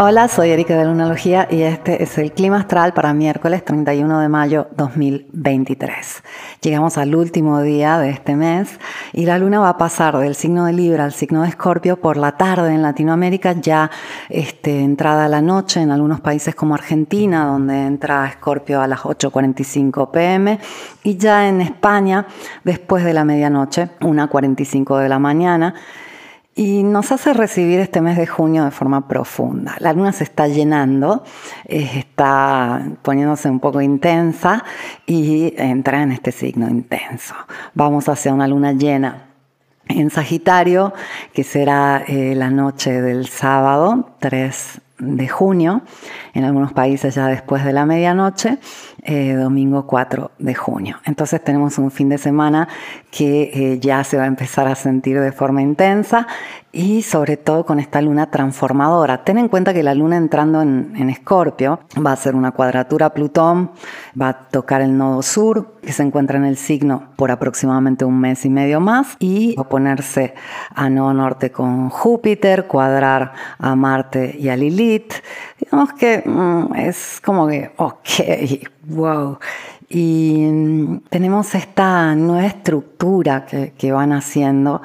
Hola, 0.00 0.28
soy 0.28 0.50
Erika 0.50 0.76
de 0.78 0.84
Lunalogía 0.84 1.48
y 1.50 1.62
este 1.62 2.04
es 2.04 2.18
el 2.18 2.30
clima 2.30 2.58
astral 2.58 2.92
para 2.94 3.12
miércoles 3.12 3.64
31 3.64 4.20
de 4.20 4.28
mayo 4.28 4.68
2023. 4.76 6.22
Llegamos 6.60 6.96
al 6.98 7.16
último 7.16 7.62
día 7.62 7.98
de 7.98 8.10
este 8.10 8.36
mes 8.36 8.78
y 9.12 9.26
la 9.26 9.40
luna 9.40 9.58
va 9.58 9.70
a 9.70 9.76
pasar 9.76 10.16
del 10.18 10.36
signo 10.36 10.66
de 10.66 10.72
Libra 10.72 11.02
al 11.02 11.12
signo 11.12 11.42
de 11.42 11.48
Escorpio 11.48 12.00
por 12.00 12.16
la 12.16 12.36
tarde 12.36 12.72
en 12.72 12.82
Latinoamérica, 12.82 13.54
ya 13.54 13.90
este, 14.28 14.78
entrada 14.84 15.26
la 15.26 15.42
noche 15.42 15.80
en 15.80 15.90
algunos 15.90 16.20
países 16.20 16.54
como 16.54 16.76
Argentina, 16.76 17.44
donde 17.46 17.84
entra 17.84 18.28
Escorpio 18.28 18.80
a 18.80 18.86
las 18.86 19.00
8.45 19.00 20.12
pm 20.12 20.60
y 21.02 21.16
ya 21.16 21.48
en 21.48 21.60
España 21.60 22.24
después 22.62 23.02
de 23.02 23.14
la 23.14 23.24
medianoche, 23.24 23.88
1.45 23.98 25.00
de 25.00 25.08
la 25.08 25.18
mañana 25.18 25.74
y 26.58 26.82
nos 26.82 27.12
hace 27.12 27.34
recibir 27.34 27.78
este 27.78 28.00
mes 28.00 28.16
de 28.16 28.26
junio 28.26 28.64
de 28.64 28.72
forma 28.72 29.06
profunda. 29.06 29.76
La 29.78 29.92
luna 29.92 30.10
se 30.10 30.24
está 30.24 30.48
llenando, 30.48 31.22
eh, 31.66 31.88
está 31.94 32.82
poniéndose 33.02 33.48
un 33.48 33.60
poco 33.60 33.80
intensa 33.80 34.64
y 35.06 35.54
entra 35.56 36.02
en 36.02 36.10
este 36.10 36.32
signo 36.32 36.68
intenso. 36.68 37.36
Vamos 37.74 38.08
hacia 38.08 38.34
una 38.34 38.48
luna 38.48 38.72
llena 38.72 39.28
en 39.86 40.10
Sagitario, 40.10 40.92
que 41.32 41.44
será 41.44 42.02
eh, 42.08 42.34
la 42.34 42.50
noche 42.50 43.02
del 43.02 43.28
sábado 43.28 44.16
3 44.18 44.80
de 44.98 45.28
junio, 45.28 45.82
en 46.34 46.42
algunos 46.42 46.72
países 46.72 47.14
ya 47.14 47.28
después 47.28 47.64
de 47.64 47.72
la 47.72 47.86
medianoche, 47.86 48.58
eh, 49.10 49.32
domingo 49.32 49.86
4 49.86 50.32
de 50.38 50.54
junio. 50.54 50.98
Entonces 51.06 51.42
tenemos 51.42 51.78
un 51.78 51.90
fin 51.90 52.10
de 52.10 52.18
semana 52.18 52.68
que 53.10 53.78
ya 53.80 54.04
se 54.04 54.18
va 54.18 54.24
a 54.24 54.26
empezar 54.26 54.68
a 54.68 54.74
sentir 54.74 55.18
de 55.18 55.32
forma 55.32 55.62
intensa 55.62 56.26
y 56.72 57.00
sobre 57.00 57.38
todo 57.38 57.64
con 57.64 57.80
esta 57.80 58.02
luna 58.02 58.30
transformadora. 58.30 59.24
Ten 59.24 59.38
en 59.38 59.48
cuenta 59.48 59.72
que 59.72 59.82
la 59.82 59.94
luna 59.94 60.18
entrando 60.18 60.60
en, 60.60 61.08
Escorpio 61.08 61.80
va 62.04 62.12
a 62.12 62.16
ser 62.16 62.34
una 62.34 62.52
cuadratura 62.52 63.10
Plutón, 63.10 63.70
va 64.20 64.28
a 64.28 64.38
tocar 64.48 64.82
el 64.82 64.96
nodo 64.96 65.22
sur, 65.22 65.78
que 65.80 65.92
se 65.92 66.02
encuentra 66.02 66.36
en 66.36 66.44
el 66.44 66.58
signo 66.58 67.08
por 67.16 67.30
aproximadamente 67.30 68.04
un 68.04 68.20
mes 68.20 68.44
y 68.44 68.50
medio 68.50 68.80
más, 68.80 69.16
y 69.18 69.54
va 69.56 69.62
a 69.62 69.68
ponerse 69.70 70.34
a 70.74 70.90
nodo 70.90 71.14
norte 71.14 71.50
con 71.50 71.88
Júpiter, 71.88 72.66
cuadrar 72.66 73.32
a 73.58 73.74
Marte 73.74 74.36
y 74.38 74.50
a 74.50 74.56
Lilith. 74.56 75.14
Digamos 75.58 75.94
que 75.94 76.22
mm, 76.24 76.74
es 76.76 77.22
como 77.24 77.48
que, 77.48 77.72
ok, 77.76 78.68
wow. 78.88 79.38
Y 79.88 80.46
mm, 80.46 81.00
tenemos 81.08 81.54
esta 81.54 82.14
nueva 82.14 82.46
estructura 82.46 83.46
que, 83.46 83.72
que 83.76 83.92
van 83.92 84.12
haciendo 84.12 84.82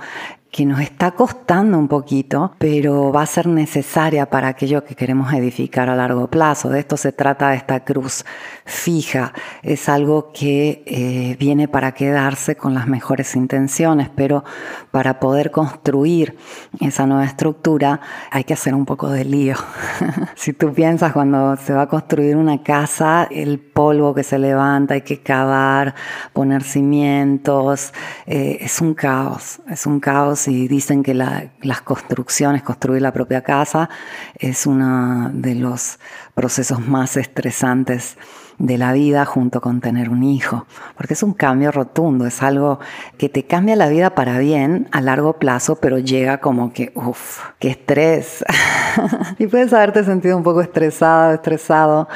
que 0.54 0.68
nos 0.68 0.80
está 0.82 1.12
costando 1.12 1.80
un 1.80 1.88
poquito, 1.88 2.54
pero 2.60 3.12
va 3.12 3.24
a 3.24 3.26
ser 3.26 3.48
necesaria 3.48 4.30
para 4.30 4.50
aquello 4.50 4.86
que 4.86 4.94
queremos 4.94 5.34
edificar 5.34 5.90
a 5.90 5.96
largo 5.96 6.28
plazo. 6.28 6.70
De 6.70 6.80
esto 6.80 6.96
se 6.96 7.12
trata 7.12 7.56
esta 7.56 7.80
cruz 7.80 8.24
fija. 8.64 9.34
Es 9.64 9.90
algo 9.90 10.32
que 10.32 10.84
eh, 10.86 11.36
viene 11.40 11.68
para 11.68 11.94
quedarse 11.94 12.56
con 12.56 12.76
las 12.76 12.86
mejores 12.86 13.36
intenciones, 13.36 14.12
pero 14.16 14.44
para 14.92 15.20
poder 15.20 15.50
construir 15.50 16.38
esa 16.80 17.08
nueva 17.08 17.26
estructura 17.26 18.00
hay 18.30 18.44
que 18.44 18.54
hacer 18.54 18.76
un 18.76 18.86
poco 18.86 19.10
de 19.10 19.26
lío. 19.26 19.56
si 20.36 20.54
tú 20.54 20.72
piensas 20.72 21.14
cuando 21.14 21.58
se 21.58 21.74
va 21.74 21.82
a 21.82 21.90
construir 21.90 22.36
una 22.36 22.62
casa, 22.62 23.28
el 23.32 23.58
polvo 23.58 24.14
que 24.14 24.22
se 24.22 24.38
levanta, 24.38 24.94
hay 24.94 25.02
que 25.02 25.20
cavar, 25.20 25.96
poner 26.32 26.62
cimientos, 26.62 27.92
eh, 28.28 28.60
es 28.62 28.82
un 28.82 28.94
caos, 28.94 29.60
es 29.68 29.88
un 29.88 30.00
caos 30.00 30.43
y 30.48 30.68
dicen 30.68 31.04
que 31.04 31.14
las 31.14 31.82
construcciones, 31.84 32.64
construir 32.64 33.02
la 33.02 33.12
propia 33.12 33.42
casa, 33.42 33.90
es 34.36 34.66
uno 34.66 35.30
de 35.34 35.56
los 35.56 36.00
procesos 36.36 36.86
más 36.88 37.18
estresantes 37.18 38.18
de 38.60 38.78
la 38.78 38.94
vida 38.94 39.26
junto 39.26 39.62
con 39.62 39.82
tener 39.82 40.10
un 40.10 40.24
hijo, 40.24 40.66
porque 40.96 41.14
es 41.14 41.24
un 41.24 41.34
cambio 41.34 41.72
rotundo, 41.72 42.26
es 42.26 42.42
algo 42.42 42.80
que 43.18 43.30
te 43.30 43.46
cambia 43.46 43.76
la 43.76 43.90
vida 43.90 44.16
para 44.16 44.38
bien 44.40 44.88
a 44.92 45.02
largo 45.02 45.34
plazo, 45.34 45.78
pero 45.78 46.00
llega 46.00 46.40
como 46.40 46.72
que, 46.72 46.92
uff, 46.96 47.42
qué 47.60 47.70
estrés. 47.70 48.46
y 49.40 49.48
puedes 49.48 49.74
haberte 49.74 50.04
sentido 50.04 50.38
un 50.38 50.44
poco 50.44 50.62
estresado, 50.62 51.34
estresado, 51.34 52.08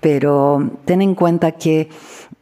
pero 0.00 0.70
ten 0.84 1.02
en 1.02 1.14
cuenta 1.14 1.52
que 1.52 1.88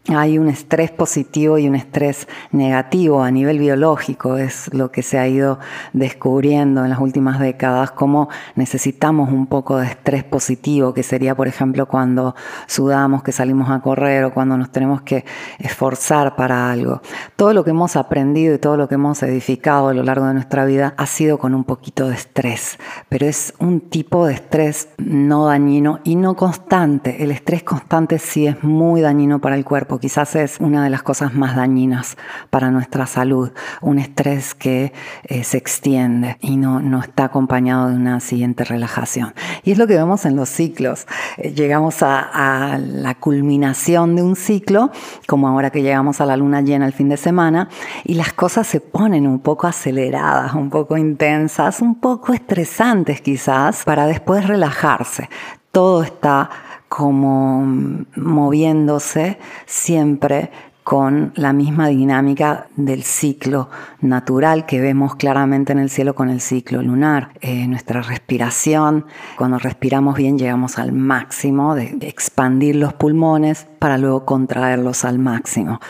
hay 0.08 0.38
un 0.38 0.48
estrés 0.48 0.90
positivo 0.90 1.56
y 1.56 1.66
un 1.66 1.74
estrés 1.74 2.28
negativo 2.52 3.22
a 3.22 3.30
nivel 3.30 3.58
biológico, 3.58 4.36
es 4.36 4.72
lo 4.74 4.90
que 4.90 5.02
se 5.02 5.18
ha 5.18 5.26
ido 5.26 5.58
descubriendo 5.94 6.84
en 6.84 6.90
las 6.90 6.98
últimas 6.98 7.40
décadas, 7.40 7.90
cómo 7.92 8.28
necesitamos 8.54 9.32
un 9.32 9.46
poco 9.46 9.78
de 9.78 9.86
estrés 9.86 10.22
positivo, 10.22 10.92
que 10.92 11.02
sería, 11.02 11.34
por 11.34 11.48
ejemplo, 11.48 11.86
cuando 11.86 12.34
sudamos, 12.66 13.22
que 13.22 13.32
salimos 13.32 13.70
a 13.70 13.80
correr 13.80 14.24
o 14.24 14.34
cuando 14.34 14.58
nos 14.58 14.70
tenemos 14.70 15.00
que 15.02 15.24
esforzar 15.58 16.36
para 16.36 16.70
algo. 16.70 17.00
Todo 17.36 17.54
lo 17.54 17.64
que 17.64 17.70
hemos 17.70 17.96
aprendido 17.96 18.54
y 18.54 18.58
todo 18.58 18.76
lo 18.76 18.88
que 18.88 18.96
hemos 18.96 19.22
edificado 19.22 19.88
a 19.88 19.94
lo 19.94 20.02
largo 20.02 20.26
de 20.26 20.34
nuestra 20.34 20.66
vida 20.66 20.92
ha 20.98 21.06
sido 21.06 21.38
con 21.38 21.54
un 21.54 21.64
poquito 21.64 22.08
de 22.08 22.14
estrés, 22.14 22.78
pero 23.08 23.24
es 23.24 23.54
un 23.58 23.80
tipo 23.80 24.26
de 24.26 24.34
estrés 24.34 24.88
no 24.98 25.46
dañino 25.46 26.00
y 26.04 26.16
no 26.16 26.36
constante. 26.36 27.22
El 27.22 27.30
estrés 27.30 27.62
constante 27.62 28.18
sí 28.18 28.46
es 28.46 28.62
muy 28.62 29.00
dañino 29.00 29.40
para 29.40 29.56
el 29.56 29.64
cuerpo 29.64 29.93
quizás 29.98 30.36
es 30.36 30.58
una 30.60 30.84
de 30.84 30.90
las 30.90 31.02
cosas 31.02 31.34
más 31.34 31.56
dañinas 31.56 32.16
para 32.50 32.70
nuestra 32.70 33.06
salud, 33.06 33.50
un 33.80 33.98
estrés 33.98 34.54
que 34.54 34.92
eh, 35.24 35.44
se 35.44 35.56
extiende 35.56 36.36
y 36.40 36.56
no, 36.56 36.80
no 36.80 37.00
está 37.00 37.24
acompañado 37.24 37.88
de 37.88 37.96
una 37.96 38.20
siguiente 38.20 38.64
relajación. 38.64 39.34
Y 39.62 39.72
es 39.72 39.78
lo 39.78 39.86
que 39.86 39.94
vemos 39.94 40.24
en 40.26 40.36
los 40.36 40.48
ciclos. 40.48 41.06
Eh, 41.36 41.52
llegamos 41.52 42.02
a, 42.02 42.78
la 42.78 43.14
culminación 43.14 44.16
de 44.16 44.22
un 44.22 44.36
ciclo, 44.36 44.90
como 45.26 45.48
ahora 45.48 45.70
que 45.70 45.82
llegamos 45.82 46.20
a 46.20 46.26
la 46.26 46.36
luna 46.36 46.60
llena 46.60 46.86
el 46.86 46.92
fin 46.92 47.08
de 47.08 47.16
semana, 47.16 47.68
y 48.04 48.14
las 48.14 48.32
cosas 48.32 48.66
se 48.66 48.80
ponen 48.80 49.26
un 49.26 49.40
poco 49.40 49.66
aceleradas, 49.66 50.54
un 50.54 50.70
poco 50.70 50.96
intensas, 50.96 51.80
un 51.80 52.00
poco 52.00 52.32
estresantes 52.32 53.20
quizás, 53.20 53.84
para 53.84 54.06
después 54.06 54.46
relajarse. 54.46 55.28
Todo 55.70 56.02
está 56.02 56.50
como 56.96 57.66
moviéndose 58.14 59.36
siempre 59.66 60.52
con 60.84 61.32
la 61.34 61.52
misma 61.52 61.88
dinámica 61.88 62.68
del 62.76 63.02
ciclo 63.02 63.68
natural 64.00 64.64
que 64.64 64.80
vemos 64.80 65.16
claramente 65.16 65.72
en 65.72 65.80
el 65.80 65.90
cielo 65.90 66.14
con 66.14 66.28
el 66.28 66.40
ciclo 66.40 66.82
lunar. 66.82 67.30
Eh, 67.40 67.66
nuestra 67.66 68.00
respiración, 68.00 69.06
cuando 69.36 69.58
respiramos 69.58 70.14
bien 70.14 70.38
llegamos 70.38 70.78
al 70.78 70.92
máximo 70.92 71.74
de 71.74 71.96
expandir 72.02 72.76
los 72.76 72.92
pulmones 72.92 73.66
para 73.80 73.98
luego 73.98 74.24
contraerlos 74.24 75.04
al 75.04 75.18
máximo. 75.18 75.80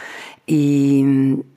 Y 0.46 1.04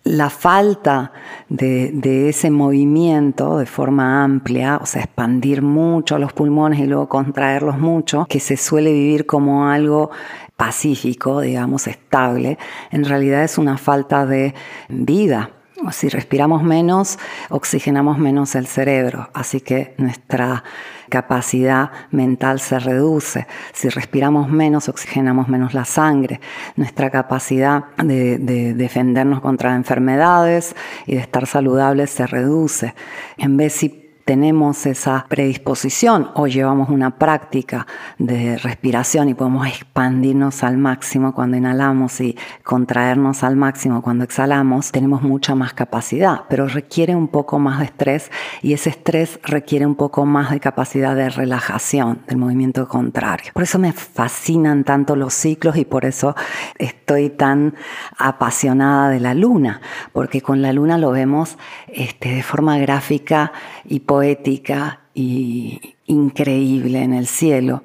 la 0.04 0.30
falta 0.30 1.12
de, 1.50 2.30
ese 2.30 2.50
movimiento 2.50 3.58
de 3.58 3.66
forma 3.66 4.24
amplia, 4.24 4.80
o 4.82 4.86
sea, 4.86 5.04
expandir 5.04 5.62
mucho 5.62 6.18
los 6.18 6.32
pulmones 6.32 6.80
y 6.80 6.86
luego 6.86 7.10
contraerlos 7.10 7.78
mucho, 7.78 8.26
que 8.30 8.40
se 8.40 8.56
suele 8.56 8.94
vivir 8.94 9.26
como 9.26 9.68
algo 9.68 10.12
pacífico, 10.56 11.42
digamos, 11.42 11.88
estable, 11.88 12.58
en 12.92 13.06
realidad 13.06 13.44
es 13.44 13.58
una 13.58 13.78
falta 13.78 14.26
de 14.26 14.54
vida. 14.90 15.52
Si 15.92 16.10
respiramos 16.10 16.64
menos, 16.64 17.20
oxigenamos 17.50 18.18
menos 18.18 18.56
el 18.56 18.66
cerebro, 18.68 19.30
así 19.34 19.62
que 19.62 19.94
nuestra 19.98 20.64
capacidad 21.08 21.92
mental 22.12 22.60
se 22.60 22.80
reduce. 22.80 23.48
Si 23.74 23.88
respiramos 23.90 24.50
menos, 24.50 24.90
oxigenamos 24.90 25.48
menos 25.48 25.74
la 25.74 25.86
sangre. 25.86 26.42
Nuestra 26.76 27.10
capacidad 27.10 27.96
de, 27.98 28.38
defendernos 28.74 29.40
contra 29.40 29.76
enfermedades 29.76 30.76
y 31.06 31.16
de 31.16 31.22
estar 31.22 31.46
saludables 31.46 32.10
se 32.10 32.26
reduce. 32.26 32.96
En 33.38 33.56
vez 33.56 33.74
si 33.74 34.07
tenemos 34.28 34.86
esa 34.86 35.26
predisposición 35.30 36.32
o 36.36 36.48
llevamos 36.48 36.90
una 36.90 37.12
práctica 37.12 37.88
de 38.18 38.58
respiración 38.58 39.30
y 39.30 39.34
podemos 39.34 39.66
expandirnos 39.66 40.66
al 40.66 40.78
máximo 40.78 41.34
cuando 41.34 41.56
inhalamos 41.56 42.20
y 42.20 42.38
contraernos 42.62 43.46
al 43.46 43.56
máximo 43.56 44.02
cuando 44.02 44.26
exhalamos, 44.26 44.92
tenemos 44.92 45.22
mucha 45.22 45.56
más 45.56 45.74
capacidad, 45.74 46.42
pero 46.50 46.68
requiere 46.68 47.16
un 47.16 47.30
poco 47.30 47.58
más 47.58 47.80
de 47.80 47.86
estrés 47.86 48.30
y 48.62 48.74
ese 48.74 48.90
estrés 48.90 49.40
requiere 49.44 49.86
un 49.86 49.96
poco 49.96 50.26
más 50.26 50.52
de 50.52 50.60
capacidad 50.60 51.16
de 51.16 51.30
relajación 51.30 52.20
del 52.28 52.36
movimiento 52.36 52.86
contrario. 52.90 53.52
Por 53.54 53.64
eso 53.64 53.80
me 53.80 53.94
fascinan 53.94 54.84
tanto 54.84 55.16
los 55.16 55.34
ciclos 55.34 55.78
y 55.78 55.86
por 55.86 56.04
eso 56.04 56.36
estoy 56.78 57.30
tan 57.30 57.76
apasionada 58.18 59.10
de 59.10 59.22
la 59.22 59.34
luna, 59.34 59.80
porque 60.12 60.42
con 60.42 60.62
la 60.62 60.74
luna 60.74 60.98
lo 60.98 61.12
vemos 61.12 61.58
este, 61.88 62.36
de 62.36 62.44
forma 62.44 62.78
gráfica 62.78 63.54
y 63.86 64.02
poética 64.18 65.02
y 65.14 65.96
increíble 66.08 67.04
en 67.04 67.14
el 67.14 67.28
cielo 67.28 67.84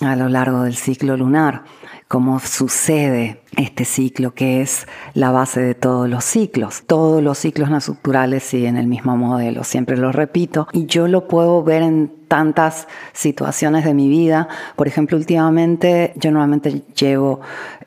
a 0.00 0.16
lo 0.16 0.28
largo 0.28 0.64
del 0.64 0.74
ciclo 0.74 1.16
lunar. 1.16 1.62
Cómo 2.08 2.40
sucede 2.40 3.42
este 3.56 3.84
ciclo 3.84 4.34
que 4.34 4.62
es 4.62 4.86
la 5.14 5.30
base 5.30 5.60
de 5.60 5.74
todos 5.74 6.08
los 6.08 6.24
ciclos. 6.24 6.82
Todos 6.86 7.22
los 7.22 7.38
ciclos 7.38 7.70
naturales 7.70 8.42
siguen 8.42 8.76
el 8.76 8.86
mismo 8.86 9.16
modelo, 9.16 9.62
siempre 9.62 9.96
lo 9.96 10.10
repito, 10.10 10.68
y 10.72 10.86
yo 10.86 11.06
lo 11.06 11.28
puedo 11.28 11.62
ver 11.62 11.82
en 11.82 12.18
tantas 12.28 12.88
situaciones 13.12 13.84
de 13.84 13.94
mi 13.94 14.08
vida. 14.08 14.48
Por 14.76 14.86
ejemplo, 14.86 15.16
últimamente 15.16 16.12
yo 16.16 16.30
normalmente 16.30 16.82
llevo 16.94 17.40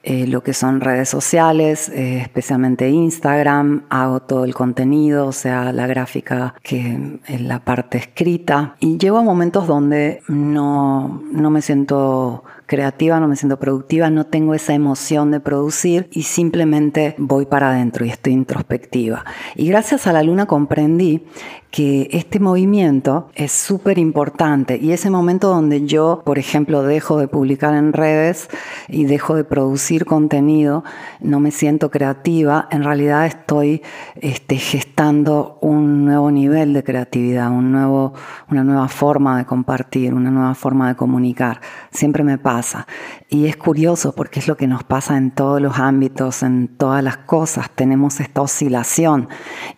eh, 0.04 0.26
lo 0.26 0.42
que 0.42 0.54
son 0.54 0.82
redes 0.82 1.10
sociales, 1.10 1.90
eh, 1.90 2.20
especialmente 2.22 2.90
Instagram, 2.90 3.86
hago 3.90 4.22
todo 4.22 4.46
el 4.46 4.56
contenido, 4.56 5.28
o 5.28 5.32
sea, 5.32 5.72
la 5.72 5.86
gráfica 5.86 6.56
que 6.64 7.20
es 7.28 7.42
la 7.42 7.60
parte 7.60 8.00
escrita, 8.00 8.76
y 8.80 8.98
llevo 8.98 9.24
momentos 9.24 9.68
donde 9.68 10.22
no, 10.28 11.22
no 11.32 11.50
me 11.52 11.62
siento 11.62 12.44
creativa, 12.72 13.20
no 13.20 13.28
me 13.28 13.36
siento 13.36 13.60
productiva, 13.60 14.10
no 14.10 14.28
tengo 14.28 14.54
esa 14.54 14.74
emoción 14.74 15.30
de 15.30 15.42
producir 15.42 16.08
y 16.10 16.24
simplemente 16.24 17.16
voy 17.18 17.46
para 17.46 17.72
adentro 17.72 18.06
y 18.06 18.10
estoy 18.10 18.32
introspectiva. 18.32 19.26
Y 19.58 19.68
gracias 19.68 20.08
a 20.08 20.14
la 20.14 20.24
luna 20.24 20.46
comprendí 20.46 21.22
que 21.72 22.10
este 22.12 22.42
movimiento 22.42 23.30
es 23.34 23.54
súper 23.54 23.98
importante 23.98 24.78
y 24.78 24.92
ese 24.92 25.10
momento 25.10 25.48
donde 25.48 25.86
yo, 25.86 26.22
por 26.26 26.38
ejemplo, 26.38 26.84
dejo 26.84 27.18
de 27.18 27.30
publicar 27.30 27.74
en 27.74 27.94
redes 27.94 28.50
y 28.90 29.06
dejo 29.06 29.36
de 29.36 29.46
producir 29.46 30.06
contenido, 30.06 30.84
no 31.22 31.40
me 31.40 31.52
siento 31.52 31.90
creativa, 31.90 32.68
en 32.72 32.84
realidad 32.84 33.26
estoy 33.26 33.82
este, 34.16 34.58
gestando 34.58 35.58
un 35.62 36.04
nuevo 36.04 36.30
nivel 36.30 36.74
de 36.74 36.84
creatividad, 36.84 37.50
una 37.52 38.14
nueva 38.50 38.88
forma 38.90 39.38
de 39.38 39.46
compartir, 39.46 40.14
una 40.14 40.30
nueva 40.30 40.56
forma 40.56 40.90
de 40.90 40.96
comunicar. 40.96 41.62
Siempre 41.90 42.24
me 42.26 42.38
pasa. 42.38 42.86
Y 43.34 43.48
es 43.48 43.56
curioso 43.56 44.14
porque 44.14 44.42
es 44.42 44.50
lo 44.50 44.58
que 44.58 44.68
nos 44.68 44.84
pasa 44.84 45.16
en 45.16 45.32
todos 45.32 45.62
los 45.62 45.80
ámbitos, 45.80 46.44
en 46.44 46.68
todas 46.68 47.02
las 47.02 47.16
cosas. 47.16 47.72
Tenemos 47.74 48.20
esta 48.20 48.42
oscilación 48.42 49.30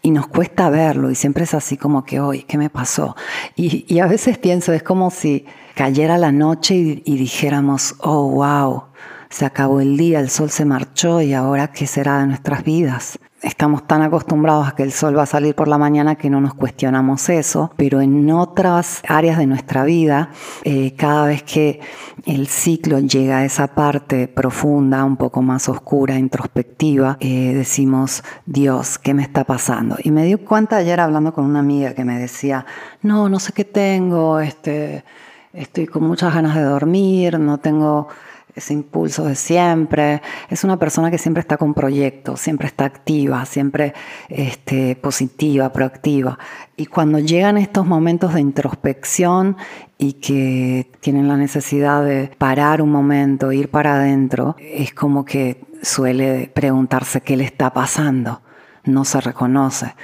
y 0.02 0.10
nos 0.10 0.26
cuesta 0.26 0.72
verlo 0.72 1.12
y 1.12 1.16
siempre 1.16 1.44
es 1.44 1.54
así 1.54 1.78
como 1.78 2.04
que 2.04 2.20
hoy, 2.20 2.46
¿qué 2.46 2.58
me 2.58 2.72
pasó? 2.72 3.16
Y, 3.56 4.00
a 4.00 4.08
veces 4.08 4.40
pienso, 4.40 4.74
es 4.74 4.82
como 4.82 5.12
si 5.12 5.46
cayera 5.76 6.18
la 6.18 6.32
noche 6.32 6.74
y, 6.74 7.04
y 7.06 7.16
dijéramos, 7.16 7.94
oh, 8.00 8.28
wow, 8.32 8.86
se 9.34 9.46
acabó 9.46 9.82
el 9.82 9.98
día, 9.98 10.20
el 10.20 10.30
sol 10.30 10.50
se 10.50 10.64
marchó 10.66 11.22
y 11.22 11.34
ahora 11.34 11.72
qué 11.72 11.88
será 11.88 12.20
de 12.20 12.28
nuestras 12.28 12.64
vidas 12.64 13.20
estamos 13.44 13.86
tan 13.86 14.02
acostumbrados 14.02 14.68
a 14.68 14.72
que 14.76 14.84
el 14.84 14.92
sol 14.92 15.18
va 15.18 15.24
a 15.24 15.28
salir 15.28 15.54
por 15.54 15.68
la 15.68 15.78
mañana 15.78 16.16
que 16.16 16.30
no 16.30 16.40
nos 16.42 16.54
cuestionamos 16.54 17.30
eso, 17.30 17.72
pero 17.76 18.02
en 18.02 18.32
otras 18.32 19.04
áreas 19.08 19.38
de 19.38 19.46
nuestra 19.46 19.84
vida, 19.84 20.30
eh, 20.64 20.96
cada 20.96 21.28
vez 21.28 21.44
que 21.44 21.82
el 22.26 22.48
ciclo 22.48 23.00
llega 23.00 23.40
a 23.40 23.46
esa 23.46 23.68
parte 23.68 24.30
profunda, 24.30 25.04
un 25.04 25.18
poco 25.18 25.42
más 25.42 25.68
oscura, 25.68 26.18
introspectiva, 26.18 27.18
eh, 27.20 27.54
decimos, 27.54 28.24
Dios, 28.46 28.98
¿qué 28.98 29.14
me 29.14 29.24
está 29.24 29.44
pasando? 29.44 29.98
Y 30.02 30.12
me 30.12 30.24
di 30.24 30.36
cuenta 30.36 30.78
ayer 30.78 31.00
hablando 31.00 31.34
con 31.34 31.46
una 31.46 31.60
amiga 31.60 31.94
que 31.94 32.06
me 32.06 32.18
decía, 32.18 32.66
no, 33.02 33.28
no 33.28 33.40
sé 33.40 33.52
qué 33.52 33.66
tengo, 33.66 34.40
este, 34.40 35.04
estoy 35.52 35.86
con 35.86 36.04
muchas 36.04 36.34
ganas 36.34 36.56
de 36.56 36.64
dormir, 36.64 37.40
no 37.40 37.58
tengo 37.58 38.08
ese 38.56 38.74
impulso 38.74 39.26
de 39.26 39.36
siempre. 39.36 40.22
Es 40.50 40.64
una 40.64 40.78
persona 40.78 41.10
que 41.12 41.18
siempre 41.18 41.42
está 41.42 41.58
con 41.58 41.74
proyectos, 41.74 42.40
siempre 42.40 42.68
está 42.68 42.86
activa, 42.86 43.46
siempre 43.46 43.94
este, 44.30 44.96
positiva, 44.96 45.72
proactiva. 45.72 46.38
Y 46.78 46.86
cuando 46.86 47.20
llegan 47.20 47.58
estos 47.58 47.86
momentos 47.86 48.34
de 48.34 48.42
introspección 48.42 49.58
y 49.98 50.14
que 50.14 50.92
tienen 51.00 51.28
la 51.28 51.38
necesidad 51.38 52.04
de 52.04 52.32
parar 52.38 52.82
un 52.82 52.92
momento, 52.92 53.52
ir 53.52 53.70
para 53.70 53.96
adentro, 53.96 54.56
es 54.60 54.94
como 54.94 55.26
que 55.26 55.62
suele 55.82 56.50
preguntarse 56.54 57.22
qué 57.22 57.38
le 57.38 57.44
está 57.44 57.72
pasando. 57.72 58.42
No 58.86 59.06
se 59.06 59.22
reconoce. 59.22 59.96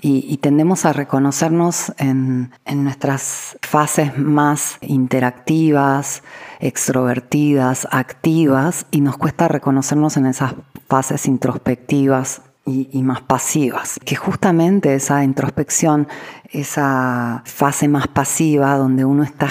Y, 0.00 0.36
tendemos 0.36 0.84
a 0.84 0.92
reconocernos 0.92 1.92
en, 1.98 2.52
nuestras 2.72 3.58
fases 3.62 4.16
más 4.16 4.78
interactivas, 4.80 6.22
extrovertidas, 6.60 7.88
activas, 7.90 8.86
y 8.92 9.00
nos 9.00 9.16
cuesta 9.16 9.48
reconocernos 9.48 10.16
en 10.16 10.26
esas 10.26 10.54
fases 10.88 11.26
introspectivas 11.26 12.42
y, 12.64 13.02
más 13.02 13.22
pasivas. 13.22 13.98
Que 14.04 14.14
justamente 14.14 14.94
esa 14.94 15.24
introspección, 15.24 16.06
esa 16.50 17.42
fase 17.44 17.88
más 17.88 18.06
pasiva 18.08 18.76
donde 18.76 19.04
uno 19.04 19.24
está 19.24 19.48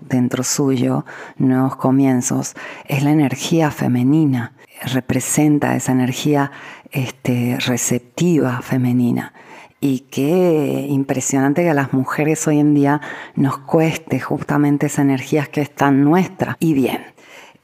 dentro 0.00 0.42
suyo 0.42 1.04
nuevos 1.36 1.76
comienzos, 1.76 2.54
es 2.86 3.02
la 3.02 3.10
energía 3.10 3.70
femenina. 3.70 4.54
Representa 4.94 5.76
esa 5.76 5.92
energía 5.92 6.52
este, 6.90 7.58
receptiva 7.60 8.62
femenina. 8.62 9.34
Y 9.78 10.06
qué 10.10 10.86
impresionante 10.88 11.62
que 11.62 11.68
a 11.68 11.74
las 11.74 11.92
mujeres 11.92 12.48
hoy 12.48 12.60
en 12.60 12.72
día 12.72 13.02
nos 13.34 13.58
cueste 13.58 14.20
justamente 14.20 14.86
esa 14.86 15.02
energía 15.02 15.44
que 15.44 15.60
es 15.60 15.74
tan 15.74 16.02
nuestra. 16.02 16.56
Y 16.58 16.72
bien, 16.72 17.04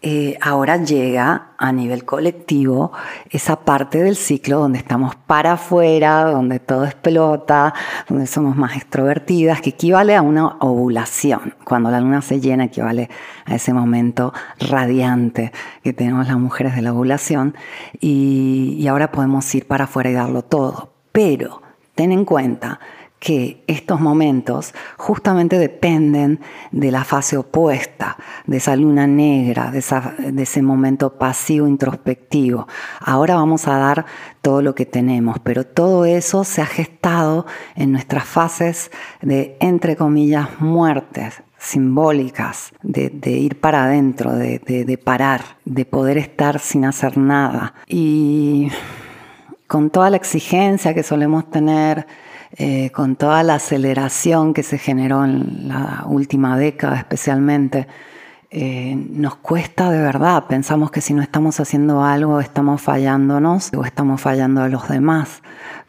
eh, 0.05 0.37
ahora 0.41 0.79
llega 0.79 1.53
a 1.59 1.71
nivel 1.71 2.05
colectivo 2.05 2.91
esa 3.31 3.61
parte 3.65 4.03
del 4.03 4.17
ciclo 4.17 4.59
donde 4.59 4.79
estamos 4.79 5.15
para 5.15 5.53
afuera, 5.53 6.25
donde 6.25 6.59
todo 6.59 6.85
explota, 6.85 7.73
donde 8.09 8.27
somos 8.27 8.57
más 8.57 8.77
extrovertidas, 8.77 9.61
que 9.61 9.71
equivale 9.71 10.17
a 10.17 10.23
una 10.23 10.57
ovulación. 10.59 11.55
Cuando 11.65 11.91
la 11.91 12.01
luna 12.01 12.21
se 12.21 12.41
llena, 12.41 12.65
equivale 12.65 13.11
a 13.45 13.55
ese 13.55 13.73
momento 13.73 14.33
radiante 14.59 15.53
que 15.85 15.93
tenemos 15.93 16.27
las 16.27 16.37
mujeres 16.37 16.75
de 16.75 16.83
la 16.83 16.93
ovulación. 16.93 17.55
Y, 18.01 18.77
y 18.81 18.89
ahora 18.89 19.13
podemos 19.13 19.55
ir 19.55 19.69
para 19.69 19.85
afuera 19.85 20.11
y 20.11 20.15
darlo 20.15 20.43
todo. 20.43 20.95
Pero 21.13 21.63
ten 21.95 22.11
en 22.11 22.25
cuenta 22.25 22.81
que 23.23 23.63
estos 23.69 24.01
momentos 24.01 24.75
justamente 24.97 25.57
dependen 25.57 26.41
de 26.73 26.91
la 26.91 27.05
fase 27.05 27.37
opuesta, 27.37 28.17
de 28.47 28.57
esa 28.57 28.75
luna 28.75 29.07
negra, 29.07 29.71
de, 29.71 29.79
ese 30.43 30.61
momento 30.61 31.19
pasivo 31.19 31.69
introspectivo. 31.69 32.67
Ahora 32.99 33.37
vamos 33.37 33.69
a 33.69 33.79
dar 33.79 34.07
todo 34.41 34.61
lo 34.61 34.75
que 34.75 34.87
tenemos, 34.87 35.39
pero 35.39 35.65
todo 35.65 36.05
eso 36.05 36.43
se 36.43 36.63
ha 36.63 36.67
gestado 36.67 37.47
en 37.77 37.93
nuestras 37.93 38.25
fases 38.25 38.91
de, 39.21 39.57
entre 39.61 39.95
comillas, 39.95 40.49
muertes 40.59 41.45
simbólicas, 41.59 42.73
de, 42.83 43.13
ir 43.31 43.61
para 43.61 43.85
adentro, 43.85 44.33
de, 44.33 44.59
de 44.59 44.99
parar, 44.99 45.43
de 45.65 45.85
poder 45.85 46.19
estar 46.19 46.59
sin 46.59 46.85
hacer 46.85 47.17
nada. 47.17 47.75
Y 47.87 48.67
con 49.69 49.91
toda 49.91 50.11
la 50.11 50.17
exigencia 50.17 50.93
que 50.93 51.05
solemos 51.05 51.49
tener, 51.53 52.05
eh, 52.57 52.91
con 52.91 53.17
toda 53.17 53.43
la 53.43 53.55
aceleración 53.55 54.53
que 54.53 54.63
se 54.63 54.79
generó 54.79 55.25
en 55.25 55.69
la 55.69 56.05
última 56.07 56.59
década 56.59 56.97
especialmente, 56.97 57.87
eh, 58.51 58.95
nos 58.95 59.37
cuesta 59.37 59.91
de 59.91 60.03
verdad. 60.03 60.45
Pensamos 60.47 60.91
que 60.91 61.01
si 61.01 61.15
no 61.15 61.23
estamos 61.23 61.59
haciendo 61.61 62.05
algo 62.05 62.41
estamos 62.41 62.83
fallándonos 62.83 63.71
o 63.75 63.85
estamos 63.85 64.21
fallando 64.21 64.63
a 64.63 64.69
los 64.69 64.89
demás. 64.89 65.43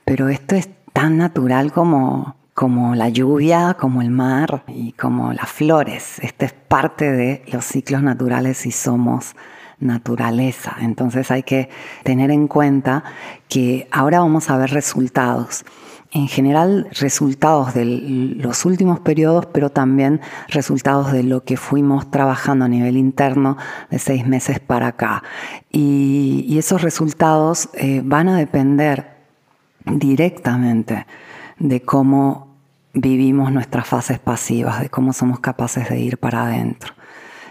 Pero 0.05 0.29
esto 0.29 0.55
es 0.55 0.69
tan 0.93 1.17
natural 1.17 1.73
como, 1.73 2.37
como 2.53 2.95
la 2.95 3.09
lluvia, 3.09 3.75
como 3.77 4.01
el 4.01 4.11
mar 4.11 4.63
y 4.67 4.93
como 4.93 5.33
las 5.33 5.49
flores. 5.49 6.19
Esta 6.19 6.45
es 6.45 6.53
parte 6.53 7.11
de 7.11 7.43
los 7.51 7.65
ciclos 7.65 8.01
naturales 8.01 8.65
y 8.65 8.71
somos 8.71 9.35
naturaleza. 9.79 10.77
Entonces 10.79 11.29
hay 11.31 11.43
que 11.43 11.69
tener 12.03 12.31
en 12.31 12.47
cuenta 12.47 13.03
que 13.49 13.89
ahora 13.91 14.21
vamos 14.21 14.49
a 14.49 14.57
ver 14.57 14.71
resultados. 14.71 15.65
En 16.15 16.27
general, 16.27 16.87
resultados 16.91 17.73
de 17.73 17.85
los 17.85 18.65
últimos 18.65 18.99
periodos, 18.99 19.47
pero 19.47 19.71
también 19.71 20.21
resultados 20.47 21.11
de 21.11 21.23
lo 21.23 21.43
que 21.43 21.57
fuimos 21.57 22.11
trabajando 22.11 22.65
a 22.65 22.67
nivel 22.67 22.97
interno 22.97 23.57
de 23.89 23.97
seis 23.97 24.27
meses 24.27 24.59
para 24.59 24.87
acá. 24.87 25.23
Y, 25.71 26.55
esos 26.59 26.83
resultados 26.83 27.69
eh, 27.73 28.01
van 28.05 28.29
a 28.29 28.37
depender 28.37 29.17
directamente 29.85 31.07
de 31.57 31.81
cómo 31.81 32.55
vivimos 32.93 33.51
nuestras 33.51 33.87
fases 33.87 34.19
pasivas, 34.19 34.81
de 34.81 34.89
cómo 34.89 35.13
somos 35.13 35.39
capaces 35.39 35.89
de 35.89 35.99
ir 35.99 36.19
para 36.19 36.43
adentro. 36.43 36.93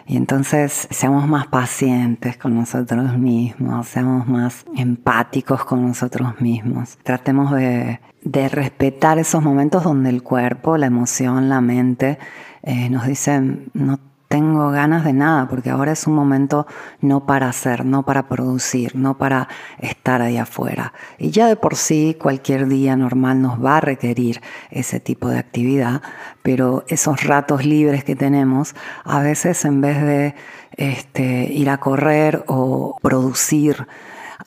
Y 0.07 0.17
entonces 0.17 0.89
seamos 0.91 1.27
más 1.29 1.47
pacientes 1.47 2.37
con 2.37 2.55
nosotros 2.55 3.17
mismos, 3.19 3.89
seamos 3.89 4.27
más 4.27 4.65
empáticos 4.77 5.65
con 5.65 5.87
nosotros 5.87 6.41
mismos. 6.41 6.99
Tratemos 7.03 7.53
de, 7.53 8.01
respetar 8.25 9.19
esos 9.19 9.43
momentos 9.43 9.85
donde 9.85 10.11
el 10.11 10.23
cuerpo, 10.23 10.77
la 10.77 10.87
emoción, 10.87 11.49
la 11.49 11.61
mente 11.61 12.19
eh, 12.63 12.89
nos 12.89 13.07
dicen, 13.07 13.71
no 13.75 13.99
tengo 14.33 14.71
ganas 14.71 15.05
de 15.05 15.13
nada, 15.13 15.47
porque 15.47 15.69
ahora 15.69 15.93
es 15.93 16.07
un 16.07 16.15
momento 16.15 16.67
no 17.03 17.27
para 17.27 17.51
hacer, 17.51 17.85
no 17.85 18.03
para 18.03 18.29
producir, 18.29 18.97
no 18.97 19.19
para 19.19 19.47
estar 19.79 20.23
ahí 20.23 20.39
afuera. 20.39 20.95
Y 21.19 21.33
ya 21.33 21.49
de 21.49 21.57
por 21.57 21.77
sí 21.77 22.17
cualquier 22.19 22.67
día 22.67 22.97
normal 22.97 23.43
nos 23.43 23.63
va 23.63 23.77
a 23.77 23.81
requerir 23.83 24.41
ese 24.71 25.01
tipo 25.01 25.29
de 25.29 25.39
actividad, 25.39 26.01
pero 26.43 26.83
esos 26.89 27.25
ratos 27.25 27.67
libres 27.67 28.05
que 28.05 28.17
tenemos, 28.17 28.75
a 29.05 29.21
veces 29.21 29.67
en 29.67 29.83
vez 29.83 30.01
de 30.01 30.35
este, 30.79 31.53
ir 31.53 31.69
a 31.69 31.77
correr 31.77 32.43
o 32.47 32.97
producir, 33.03 33.87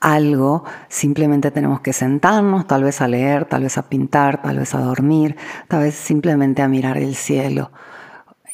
algo, 0.01 0.65
simplemente 0.89 1.51
tenemos 1.51 1.79
que 1.79 1.93
sentarnos, 1.93 2.67
tal 2.67 2.83
vez 2.83 3.01
a 3.01 3.07
leer, 3.07 3.45
tal 3.45 3.63
vez 3.63 3.77
a 3.77 3.83
pintar, 3.83 4.41
tal 4.41 4.57
vez 4.57 4.75
a 4.75 4.79
dormir, 4.79 5.37
tal 5.67 5.83
vez 5.83 5.95
simplemente 5.95 6.61
a 6.61 6.67
mirar 6.67 6.97
el 6.97 7.15
cielo 7.15 7.71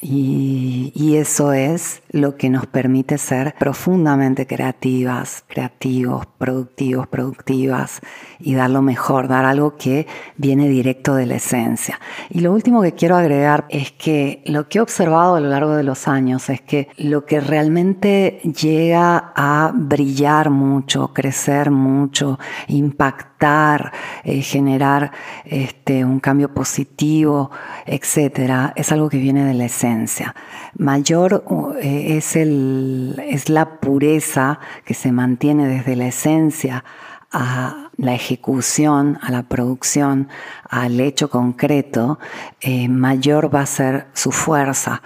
y, 0.04 1.12
eso 1.12 1.52
es 1.52 2.02
lo 2.10 2.36
que 2.36 2.50
nos 2.50 2.66
permite 2.66 3.18
ser 3.18 3.54
profundamente 3.58 4.46
creativas, 4.46 5.44
creativos, 5.46 6.26
productivos, 6.38 7.06
productivas 7.06 8.00
y 8.40 8.54
dar 8.54 8.70
lo 8.70 8.82
mejor, 8.82 9.28
dar 9.28 9.44
algo 9.44 9.76
que 9.76 10.06
viene 10.36 10.68
directo 10.68 11.14
de 11.14 11.26
la 11.26 11.36
esencia. 11.36 12.00
Y 12.30 12.40
lo 12.40 12.52
último 12.52 12.82
que 12.82 12.92
quiero 12.92 13.16
agregar 13.16 13.66
es 13.68 13.92
que 13.92 14.42
lo 14.46 14.68
que 14.68 14.78
he 14.78 14.80
observado 14.80 15.36
a 15.36 15.40
lo 15.40 15.48
largo 15.48 15.76
de 15.76 15.84
los 15.84 16.08
años 16.08 16.50
es 16.50 16.60
que 16.60 16.88
lo 16.96 17.24
que 17.24 17.40
realmente 17.40 18.40
llega 18.42 19.32
a 19.36 19.70
brillar 19.72 20.50
mucho, 20.50 21.12
crecer 21.12 21.70
mucho, 21.70 22.38
impactar, 22.68 23.31
eh, 23.42 24.42
generar 24.42 25.12
este, 25.44 26.04
un 26.04 26.20
cambio 26.20 26.54
positivo, 26.54 27.50
etcétera, 27.86 28.72
es 28.76 28.92
algo 28.92 29.08
que 29.08 29.18
viene 29.18 29.44
de 29.44 29.54
la 29.54 29.64
esencia. 29.64 30.34
Mayor 30.78 31.44
eh, 31.80 32.16
es, 32.16 32.36
el, 32.36 33.20
es 33.26 33.48
la 33.48 33.80
pureza 33.80 34.60
que 34.84 34.94
se 34.94 35.10
mantiene 35.12 35.66
desde 35.66 35.96
la 35.96 36.06
esencia 36.06 36.84
a 37.32 37.90
la 37.96 38.14
ejecución, 38.14 39.18
a 39.22 39.30
la 39.30 39.42
producción, 39.42 40.28
al 40.68 41.00
hecho 41.00 41.30
concreto, 41.30 42.18
eh, 42.60 42.88
mayor 42.88 43.54
va 43.54 43.62
a 43.62 43.66
ser 43.66 44.06
su 44.12 44.32
fuerza. 44.32 45.02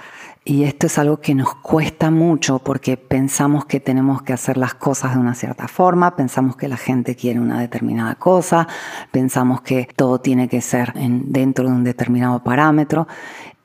Y 0.48 0.62
esto 0.62 0.86
es 0.86 0.96
algo 0.96 1.16
que 1.20 1.34
nos 1.34 1.56
cuesta 1.56 2.12
mucho 2.12 2.60
porque 2.60 2.96
pensamos 2.96 3.64
que 3.64 3.80
tenemos 3.80 4.22
que 4.22 4.32
hacer 4.32 4.56
las 4.56 4.74
cosas 4.74 5.14
de 5.14 5.18
una 5.18 5.34
cierta 5.34 5.66
forma, 5.66 6.14
pensamos 6.14 6.54
que 6.54 6.68
la 6.68 6.76
gente 6.76 7.16
quiere 7.16 7.40
una 7.40 7.58
determinada 7.58 8.14
cosa, 8.14 8.68
pensamos 9.10 9.62
que 9.62 9.88
todo 9.96 10.20
tiene 10.20 10.48
que 10.48 10.60
ser 10.60 10.92
dentro 10.94 11.66
de 11.66 11.72
un 11.72 11.82
determinado 11.82 12.44
parámetro. 12.44 13.08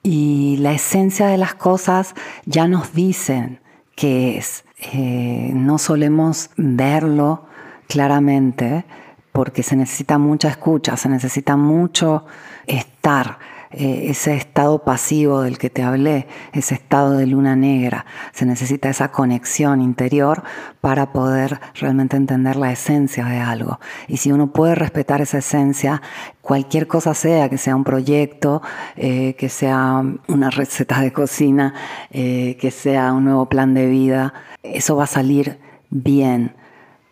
Y 0.01 0.57
la 0.57 0.73
esencia 0.73 1.27
de 1.27 1.37
las 1.37 1.53
cosas 1.53 2.15
ya 2.47 2.67
nos 2.67 2.93
dicen 2.93 3.59
qué 3.95 4.39
es. 4.39 4.65
Eh, 4.91 5.51
no 5.53 5.77
solemos 5.77 6.49
verlo 6.57 7.45
claramente 7.87 8.85
porque 9.31 9.61
se 9.61 9.75
necesita 9.75 10.17
mucha 10.17 10.49
escucha, 10.49 10.97
se 10.97 11.09
necesita 11.09 11.55
mucho 11.57 12.25
estar 12.65 13.37
eh, 13.73 14.07
ese 14.09 14.35
estado 14.35 14.83
pasivo 14.83 15.41
del 15.41 15.57
que 15.57 15.69
te 15.69 15.81
hablé, 15.81 16.27
ese 16.51 16.75
estado 16.75 17.17
de 17.17 17.25
luna 17.25 17.55
negra. 17.55 18.05
Se 18.33 18.45
necesita 18.45 18.89
esa 18.89 19.11
conexión 19.11 19.81
interior 19.81 20.43
para 20.81 21.13
poder 21.13 21.59
realmente 21.75 22.17
entender 22.17 22.57
la 22.57 22.71
esencia 22.71 23.25
de 23.25 23.39
algo. 23.39 23.79
Y 24.07 24.17
si 24.17 24.31
uno 24.31 24.51
puede 24.51 24.75
respetar 24.75 25.21
esa 25.21 25.37
esencia, 25.37 26.01
cualquier 26.41 26.87
cosa 26.87 27.13
sea, 27.13 27.49
que 27.49 27.57
sea 27.57 27.75
un 27.75 27.83
proyecto, 27.83 28.61
eh, 28.97 29.35
que 29.37 29.47
sea 29.47 30.03
una 30.27 30.49
receta 30.49 30.99
de 30.99 31.13
cocina, 31.13 31.73
eh, 32.11 32.57
que 32.59 32.71
sea 32.71 33.13
un 33.13 33.25
nuevo 33.25 33.47
plan 33.47 33.73
de 33.73 33.87
vida, 33.87 34.33
eso 34.63 34.97
va 34.97 35.05
a 35.05 35.07
salir 35.07 35.59
bien, 35.89 36.55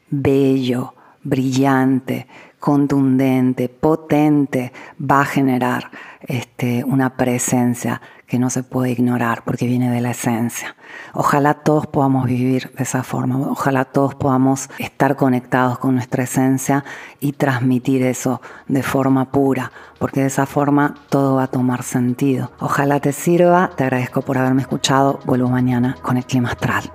bello, 0.09 0.93
brillante, 1.23 2.27
contundente, 2.59 3.69
potente, 3.69 4.71
va 4.99 5.21
a 5.21 5.25
generar 5.25 5.91
este, 6.21 6.83
una 6.83 7.15
presencia 7.15 8.01
que 8.27 8.37
no 8.37 8.49
se 8.49 8.63
puede 8.63 8.91
ignorar 8.91 9.43
porque 9.43 9.65
viene 9.65 9.89
de 9.89 10.01
la 10.01 10.11
esencia. 10.11 10.75
Ojalá 11.13 11.55
todos 11.55 11.87
podamos 11.87 12.25
vivir 12.25 12.71
de 12.77 12.83
esa 12.83 13.03
forma, 13.03 13.37
ojalá 13.49 13.85
todos 13.85 14.13
podamos 14.15 14.69
estar 14.77 15.15
conectados 15.15 15.79
con 15.79 15.95
nuestra 15.95 16.23
esencia 16.23 16.83
y 17.19 17.33
transmitir 17.33 18.03
eso 18.03 18.41
de 18.67 18.83
forma 18.83 19.31
pura, 19.31 19.71
porque 19.97 20.21
de 20.21 20.27
esa 20.27 20.45
forma 20.45 20.95
todo 21.09 21.35
va 21.35 21.43
a 21.43 21.47
tomar 21.47 21.83
sentido. 21.83 22.51
Ojalá 22.59 22.99
te 22.99 23.13
sirva, 23.13 23.71
te 23.75 23.83
agradezco 23.83 24.21
por 24.21 24.37
haberme 24.37 24.61
escuchado, 24.61 25.19
vuelvo 25.25 25.49
mañana 25.49 25.95
con 26.01 26.17
el 26.17 26.25
clima 26.25 26.49
astral. 26.49 26.91